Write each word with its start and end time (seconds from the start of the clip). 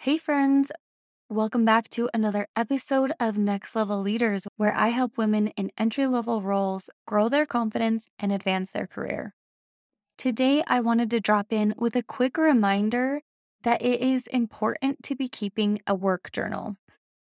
Hey, 0.00 0.16
friends. 0.16 0.70
Welcome 1.28 1.64
back 1.64 1.88
to 1.88 2.08
another 2.14 2.46
episode 2.54 3.10
of 3.18 3.36
Next 3.36 3.74
Level 3.74 4.00
Leaders, 4.00 4.46
where 4.56 4.72
I 4.72 4.90
help 4.90 5.18
women 5.18 5.48
in 5.48 5.72
entry 5.76 6.06
level 6.06 6.40
roles 6.40 6.88
grow 7.04 7.28
their 7.28 7.44
confidence 7.44 8.08
and 8.16 8.30
advance 8.30 8.70
their 8.70 8.86
career. 8.86 9.34
Today, 10.16 10.62
I 10.68 10.78
wanted 10.78 11.10
to 11.10 11.20
drop 11.20 11.52
in 11.52 11.74
with 11.76 11.96
a 11.96 12.04
quick 12.04 12.38
reminder 12.38 13.22
that 13.64 13.82
it 13.82 14.00
is 14.00 14.28
important 14.28 15.02
to 15.02 15.16
be 15.16 15.26
keeping 15.26 15.80
a 15.84 15.96
work 15.96 16.30
journal. 16.30 16.76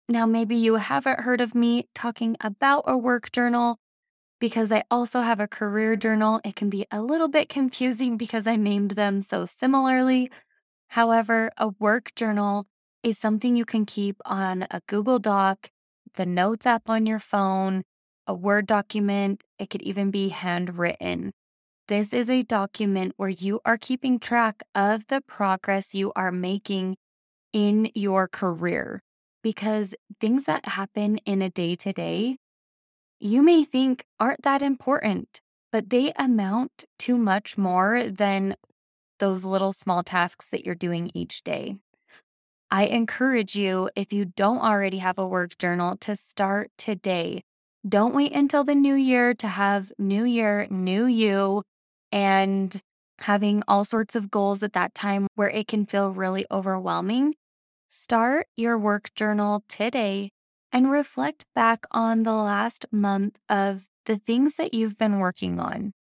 Now, 0.07 0.25
maybe 0.25 0.55
you 0.55 0.75
haven't 0.75 1.19
heard 1.19 1.41
of 1.41 1.53
me 1.53 1.89
talking 1.93 2.37
about 2.39 2.85
a 2.87 2.97
work 2.97 3.33
journal 3.33 3.77
because 4.39 4.71
I 4.71 4.85
also 4.89 5.19
have 5.19 5.41
a 5.41 5.49
career 5.49 5.97
journal. 5.97 6.39
It 6.45 6.55
can 6.55 6.69
be 6.69 6.85
a 6.89 7.01
little 7.01 7.27
bit 7.27 7.49
confusing 7.49 8.15
because 8.15 8.47
I 8.47 8.55
named 8.55 8.91
them 8.91 9.19
so 9.19 9.45
similarly. 9.45 10.31
However, 10.93 11.49
a 11.57 11.69
work 11.79 12.13
journal 12.13 12.67
is 13.01 13.17
something 13.17 13.55
you 13.55 13.65
can 13.65 13.83
keep 13.83 14.17
on 14.25 14.67
a 14.69 14.79
Google 14.85 15.17
Doc, 15.17 15.71
the 16.13 16.25
Notes 16.27 16.67
app 16.67 16.87
on 16.87 17.07
your 17.07 17.17
phone, 17.17 17.81
a 18.27 18.35
Word 18.35 18.67
document. 18.67 19.43
It 19.57 19.71
could 19.71 19.81
even 19.81 20.11
be 20.11 20.29
handwritten. 20.29 21.31
This 21.87 22.13
is 22.13 22.29
a 22.29 22.43
document 22.43 23.13
where 23.17 23.29
you 23.29 23.59
are 23.65 23.79
keeping 23.79 24.19
track 24.19 24.61
of 24.75 25.07
the 25.07 25.21
progress 25.21 25.95
you 25.95 26.13
are 26.15 26.31
making 26.31 26.97
in 27.53 27.89
your 27.95 28.27
career 28.27 29.01
because 29.41 29.95
things 30.19 30.43
that 30.43 30.67
happen 30.67 31.17
in 31.25 31.41
a 31.41 31.49
day 31.49 31.73
to 31.77 31.91
day, 31.91 32.37
you 33.19 33.41
may 33.41 33.63
think 33.63 34.05
aren't 34.19 34.43
that 34.43 34.61
important, 34.61 35.41
but 35.71 35.89
they 35.89 36.13
amount 36.17 36.85
to 36.99 37.17
much 37.17 37.57
more 37.57 38.03
than 38.11 38.55
those 39.23 39.45
little 39.45 39.71
small 39.71 40.03
tasks 40.03 40.47
that 40.51 40.65
you're 40.65 40.75
doing 40.75 41.09
each 41.13 41.45
day. 41.45 41.77
I 42.69 42.87
encourage 42.87 43.55
you, 43.55 43.89
if 43.95 44.11
you 44.11 44.25
don't 44.25 44.59
already 44.59 44.97
have 44.97 45.17
a 45.17 45.25
work 45.25 45.57
journal, 45.57 45.95
to 46.01 46.17
start 46.17 46.71
today. 46.77 47.45
Don't 47.87 48.13
wait 48.13 48.33
until 48.33 48.65
the 48.65 48.75
new 48.75 48.95
year 48.95 49.33
to 49.35 49.47
have 49.47 49.93
new 49.97 50.25
year, 50.25 50.67
new 50.69 51.05
you, 51.05 51.63
and 52.11 52.81
having 53.19 53.63
all 53.65 53.85
sorts 53.85 54.13
of 54.13 54.29
goals 54.29 54.61
at 54.61 54.73
that 54.73 54.93
time 54.93 55.27
where 55.35 55.49
it 55.49 55.69
can 55.69 55.85
feel 55.85 56.11
really 56.11 56.45
overwhelming. 56.51 57.35
Start 57.87 58.47
your 58.57 58.77
work 58.77 59.13
journal 59.15 59.63
today 59.69 60.31
and 60.73 60.91
reflect 60.91 61.45
back 61.55 61.85
on 61.91 62.23
the 62.23 62.33
last 62.33 62.87
month 62.91 63.39
of 63.47 63.85
the 64.05 64.17
things 64.17 64.55
that 64.55 64.73
you've 64.73 64.97
been 64.97 65.19
working 65.19 65.61
on. 65.61 65.93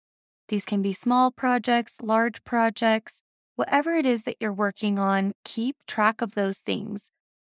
These 0.52 0.66
can 0.66 0.82
be 0.82 0.92
small 0.92 1.30
projects, 1.30 2.02
large 2.02 2.44
projects, 2.44 3.22
whatever 3.56 3.94
it 3.94 4.04
is 4.04 4.24
that 4.24 4.36
you're 4.38 4.52
working 4.52 4.98
on, 4.98 5.32
keep 5.46 5.76
track 5.86 6.20
of 6.20 6.34
those 6.34 6.58
things. 6.58 7.10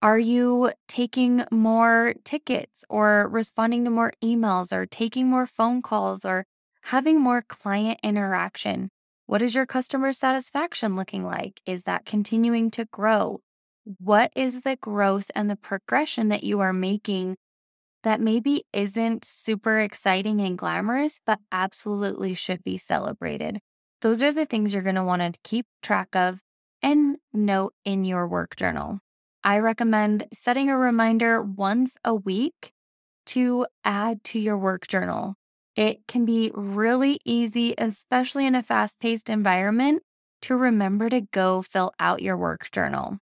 Are 0.03 0.19
you 0.19 0.73
taking 0.87 1.43
more 1.49 2.13
tickets 2.23 2.85
or 2.91 3.27
responding 3.27 3.83
to 3.85 3.89
more 3.89 4.13
emails 4.23 4.71
or 4.71 4.85
taking 4.85 5.27
more 5.27 5.47
phone 5.47 5.81
calls 5.81 6.23
or 6.23 6.45
having 6.83 7.19
more 7.19 7.41
client 7.41 7.99
interaction? 8.03 8.89
What 9.25 9.41
is 9.41 9.55
your 9.55 9.65
customer 9.65 10.13
satisfaction 10.13 10.95
looking 10.95 11.25
like? 11.25 11.61
Is 11.65 11.85
that 11.85 12.05
continuing 12.05 12.69
to 12.69 12.85
grow? 12.85 13.39
What 13.97 14.31
is 14.35 14.61
the 14.61 14.75
growth 14.75 15.31
and 15.33 15.49
the 15.49 15.55
progression 15.55 16.29
that 16.29 16.43
you 16.43 16.59
are 16.59 16.73
making 16.73 17.37
that 18.03 18.21
maybe 18.21 18.65
isn't 18.73 19.25
super 19.25 19.79
exciting 19.79 20.41
and 20.41 20.57
glamorous, 20.57 21.19
but 21.25 21.39
absolutely 21.51 22.33
should 22.33 22.63
be 22.63 22.77
celebrated. 22.77 23.59
Those 24.01 24.21
are 24.21 24.31
the 24.31 24.45
things 24.45 24.73
you're 24.73 24.83
going 24.83 24.95
to 24.95 25.03
want 25.03 25.21
to 25.21 25.39
keep 25.43 25.65
track 25.81 26.15
of 26.15 26.39
and 26.81 27.17
note 27.33 27.73
in 27.85 28.03
your 28.05 28.27
work 28.27 28.55
journal. 28.55 28.99
I 29.43 29.59
recommend 29.59 30.27
setting 30.33 30.69
a 30.69 30.77
reminder 30.77 31.41
once 31.41 31.97
a 32.03 32.13
week 32.13 32.71
to 33.27 33.65
add 33.85 34.23
to 34.25 34.39
your 34.39 34.57
work 34.57 34.87
journal. 34.87 35.35
It 35.75 36.05
can 36.07 36.25
be 36.25 36.51
really 36.53 37.19
easy, 37.25 37.73
especially 37.77 38.45
in 38.45 38.55
a 38.55 38.63
fast 38.63 38.99
paced 38.99 39.29
environment, 39.29 40.03
to 40.43 40.55
remember 40.55 41.09
to 41.09 41.21
go 41.21 41.61
fill 41.61 41.93
out 41.99 42.21
your 42.21 42.37
work 42.37 42.69
journal 42.71 43.19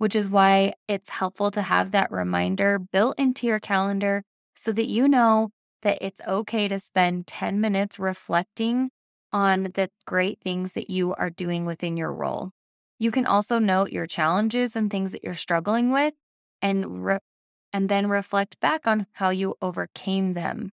which 0.00 0.16
is 0.16 0.30
why 0.30 0.72
it's 0.88 1.10
helpful 1.10 1.50
to 1.50 1.60
have 1.60 1.90
that 1.90 2.10
reminder 2.10 2.78
built 2.78 3.18
into 3.18 3.46
your 3.46 3.60
calendar 3.60 4.22
so 4.56 4.72
that 4.72 4.88
you 4.88 5.06
know 5.06 5.50
that 5.82 5.98
it's 6.00 6.22
okay 6.26 6.68
to 6.68 6.78
spend 6.78 7.26
10 7.26 7.60
minutes 7.60 7.98
reflecting 7.98 8.88
on 9.30 9.64
the 9.74 9.90
great 10.06 10.40
things 10.40 10.72
that 10.72 10.88
you 10.88 11.12
are 11.16 11.28
doing 11.28 11.66
within 11.66 11.98
your 11.98 12.14
role. 12.14 12.50
You 12.98 13.10
can 13.10 13.26
also 13.26 13.58
note 13.58 13.92
your 13.92 14.06
challenges 14.06 14.74
and 14.74 14.90
things 14.90 15.12
that 15.12 15.22
you're 15.22 15.34
struggling 15.34 15.92
with 15.92 16.14
and 16.62 17.04
re- 17.04 17.18
and 17.70 17.90
then 17.90 18.06
reflect 18.06 18.58
back 18.58 18.86
on 18.86 19.06
how 19.12 19.28
you 19.28 19.54
overcame 19.60 20.32
them. 20.32 20.70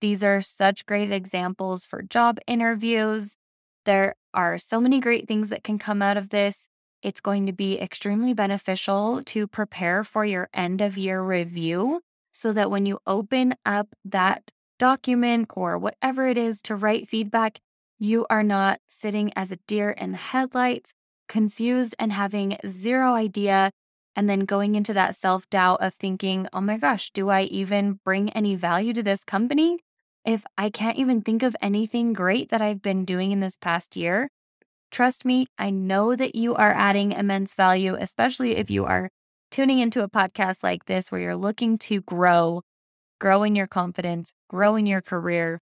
These 0.00 0.24
are 0.24 0.40
such 0.40 0.86
great 0.86 1.12
examples 1.12 1.84
for 1.84 2.00
job 2.00 2.38
interviews. 2.46 3.36
There 3.84 4.14
are 4.32 4.56
so 4.56 4.80
many 4.80 5.00
great 5.00 5.28
things 5.28 5.50
that 5.50 5.64
can 5.64 5.78
come 5.78 6.00
out 6.00 6.16
of 6.16 6.30
this. 6.30 6.66
It's 7.02 7.20
going 7.20 7.46
to 7.46 7.52
be 7.52 7.80
extremely 7.80 8.34
beneficial 8.34 9.22
to 9.24 9.46
prepare 9.46 10.04
for 10.04 10.24
your 10.24 10.48
end 10.52 10.80
of 10.80 10.98
year 10.98 11.22
review 11.22 12.00
so 12.32 12.52
that 12.52 12.70
when 12.70 12.86
you 12.86 12.98
open 13.06 13.54
up 13.64 13.88
that 14.04 14.50
document 14.78 15.50
or 15.56 15.78
whatever 15.78 16.26
it 16.26 16.38
is 16.38 16.60
to 16.62 16.74
write 16.74 17.08
feedback, 17.08 17.60
you 17.98 18.26
are 18.30 18.42
not 18.42 18.80
sitting 18.88 19.32
as 19.36 19.52
a 19.52 19.58
deer 19.66 19.90
in 19.90 20.12
the 20.12 20.18
headlights, 20.18 20.92
confused 21.28 21.94
and 21.98 22.12
having 22.12 22.56
zero 22.66 23.14
idea. 23.14 23.70
And 24.16 24.28
then 24.28 24.40
going 24.40 24.74
into 24.74 24.92
that 24.94 25.16
self 25.16 25.48
doubt 25.50 25.80
of 25.80 25.94
thinking, 25.94 26.48
oh 26.52 26.60
my 26.60 26.76
gosh, 26.78 27.10
do 27.12 27.28
I 27.28 27.42
even 27.42 28.00
bring 28.04 28.30
any 28.30 28.56
value 28.56 28.92
to 28.94 29.02
this 29.02 29.22
company? 29.22 29.78
If 30.24 30.44
I 30.58 30.68
can't 30.68 30.98
even 30.98 31.22
think 31.22 31.42
of 31.42 31.56
anything 31.62 32.12
great 32.12 32.50
that 32.50 32.60
I've 32.60 32.82
been 32.82 33.04
doing 33.04 33.32
in 33.32 33.40
this 33.40 33.56
past 33.56 33.96
year, 33.96 34.28
Trust 34.90 35.24
me, 35.24 35.46
I 35.58 35.70
know 35.70 36.16
that 36.16 36.34
you 36.34 36.54
are 36.54 36.72
adding 36.72 37.12
immense 37.12 37.54
value, 37.54 37.94
especially 37.98 38.56
if 38.56 38.70
you 38.70 38.84
are 38.84 39.10
tuning 39.50 39.78
into 39.78 40.02
a 40.02 40.08
podcast 40.08 40.62
like 40.62 40.86
this 40.86 41.10
where 41.12 41.20
you're 41.20 41.36
looking 41.36 41.78
to 41.78 42.00
grow, 42.02 42.62
grow 43.20 43.42
in 43.44 43.56
your 43.56 43.66
confidence, 43.68 44.32
grow 44.48 44.76
in 44.76 44.86
your 44.86 45.02
career. 45.02 45.60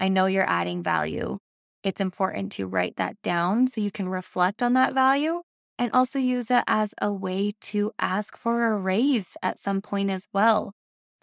I 0.00 0.08
know 0.08 0.26
you're 0.26 0.48
adding 0.48 0.82
value. 0.82 1.38
It's 1.84 2.00
important 2.00 2.52
to 2.52 2.66
write 2.66 2.96
that 2.96 3.16
down 3.22 3.68
so 3.68 3.80
you 3.80 3.90
can 3.90 4.08
reflect 4.08 4.62
on 4.62 4.74
that 4.74 4.94
value 4.94 5.42
and 5.78 5.92
also 5.92 6.18
use 6.18 6.50
it 6.50 6.64
as 6.66 6.94
a 7.00 7.12
way 7.12 7.52
to 7.60 7.92
ask 7.98 8.36
for 8.36 8.72
a 8.72 8.78
raise 8.78 9.36
at 9.42 9.58
some 9.58 9.80
point 9.82 10.10
as 10.10 10.26
well. 10.34 10.72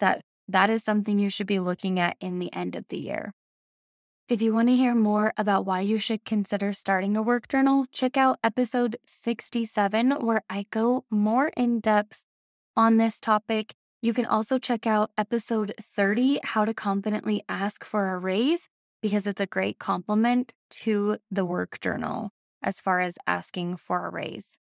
That 0.00 0.22
that 0.48 0.70
is 0.70 0.84
something 0.84 1.18
you 1.18 1.30
should 1.30 1.46
be 1.46 1.60
looking 1.60 2.00
at 2.00 2.16
in 2.20 2.38
the 2.38 2.52
end 2.52 2.76
of 2.76 2.86
the 2.88 2.98
year. 2.98 3.32
If 4.26 4.40
you 4.40 4.54
want 4.54 4.68
to 4.68 4.74
hear 4.74 4.94
more 4.94 5.34
about 5.36 5.66
why 5.66 5.82
you 5.82 5.98
should 5.98 6.24
consider 6.24 6.72
starting 6.72 7.14
a 7.14 7.20
work 7.20 7.46
journal, 7.46 7.84
check 7.92 8.16
out 8.16 8.38
episode 8.42 8.96
67, 9.04 10.12
where 10.12 10.42
I 10.48 10.64
go 10.70 11.04
more 11.10 11.48
in 11.58 11.80
depth 11.80 12.24
on 12.74 12.96
this 12.96 13.20
topic. 13.20 13.74
You 14.00 14.14
can 14.14 14.24
also 14.24 14.58
check 14.58 14.86
out 14.86 15.10
episode 15.18 15.74
30, 15.78 16.40
How 16.42 16.64
to 16.64 16.72
Confidently 16.72 17.42
Ask 17.50 17.84
for 17.84 18.14
a 18.14 18.18
Raise, 18.18 18.70
because 19.02 19.26
it's 19.26 19.42
a 19.42 19.46
great 19.46 19.78
complement 19.78 20.54
to 20.70 21.18
the 21.30 21.44
work 21.44 21.78
journal 21.82 22.30
as 22.62 22.80
far 22.80 23.00
as 23.00 23.18
asking 23.26 23.76
for 23.76 24.06
a 24.06 24.10
raise. 24.10 24.56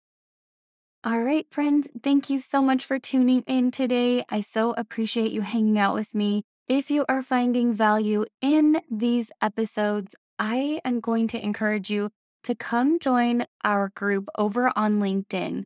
All 1.04 1.22
right, 1.22 1.46
friends, 1.52 1.90
thank 2.02 2.30
you 2.30 2.40
so 2.40 2.62
much 2.62 2.86
for 2.86 2.98
tuning 2.98 3.44
in 3.46 3.72
today. 3.72 4.24
I 4.30 4.40
so 4.40 4.72
appreciate 4.78 5.34
you 5.34 5.42
hanging 5.42 5.78
out 5.78 5.96
with 5.96 6.16
me. 6.16 6.44
If 6.70 6.92
you 6.92 7.04
are 7.10 7.24
finding 7.24 7.74
value 7.74 8.26
in 8.44 8.80
these 8.92 9.32
episodes, 9.42 10.14
I 10.38 10.80
am 10.86 11.00
going 11.00 11.28
to 11.30 11.44
encourage 11.44 11.90
you 11.90 12.12
to 12.44 12.54
come 12.54 13.00
join 13.00 13.46
our 13.64 13.90
group 13.96 14.30
over 14.38 14.72
on 14.76 15.00
LinkedIn. 15.00 15.64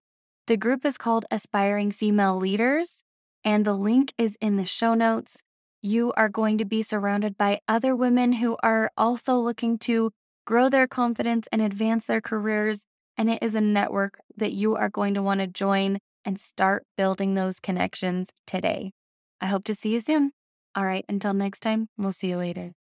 The 0.47 0.55
group 0.55 0.85
is 0.85 0.97
called 0.97 1.25
Aspiring 1.29 1.91
Female 1.91 2.37
Leaders, 2.37 3.03
and 3.43 3.65
the 3.65 3.73
link 3.73 4.13
is 4.17 4.37
in 4.39 4.55
the 4.55 4.65
show 4.65 4.93
notes. 4.93 5.41
You 5.81 6.13
are 6.15 6.29
going 6.29 6.57
to 6.59 6.63
be 6.63 6.81
surrounded 6.81 7.37
by 7.37 7.59
other 7.67 7.97
women 7.97 8.31
who 8.31 8.55
are 8.63 8.89
also 8.95 9.35
looking 9.35 9.77
to 9.79 10.11
grow 10.45 10.69
their 10.69 10.87
confidence 10.87 11.49
and 11.51 11.61
advance 11.61 12.05
their 12.05 12.21
careers. 12.21 12.85
And 13.17 13.29
it 13.29 13.43
is 13.43 13.55
a 13.55 13.61
network 13.61 14.21
that 14.37 14.53
you 14.53 14.77
are 14.77 14.89
going 14.89 15.15
to 15.15 15.21
want 15.21 15.41
to 15.41 15.47
join 15.47 15.97
and 16.23 16.39
start 16.39 16.85
building 16.95 17.33
those 17.33 17.59
connections 17.59 18.29
today. 18.47 18.93
I 19.41 19.47
hope 19.47 19.65
to 19.65 19.75
see 19.75 19.89
you 19.89 19.99
soon. 19.99 20.31
All 20.75 20.85
right, 20.85 21.03
until 21.09 21.33
next 21.33 21.61
time, 21.61 21.89
we'll 21.97 22.11
see 22.13 22.29
you 22.29 22.37
later. 22.37 22.73